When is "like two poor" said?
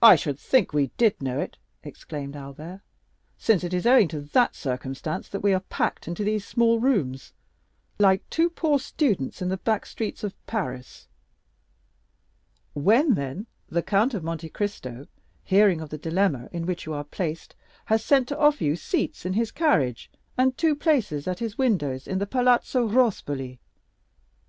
7.98-8.78